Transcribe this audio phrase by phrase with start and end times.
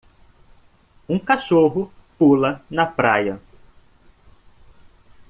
[1.07, 1.85] Um cachorro
[2.17, 3.39] pula na praia.